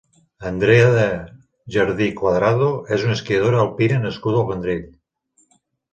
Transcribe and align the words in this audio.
Andrea 0.51 1.09
Jardí 1.75 2.07
Cuadrado 2.21 2.71
és 2.97 3.07
una 3.11 3.15
esquiadora 3.19 3.61
alpina 3.67 4.03
nascuda 4.07 4.41
al 4.45 4.49
Vendrell. 4.53 4.85